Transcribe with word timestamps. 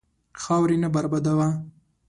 خاورې 0.41 0.77
نه 0.83 0.89
بربادوه. 0.93 1.47